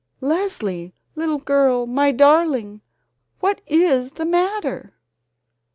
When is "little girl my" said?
1.13-2.11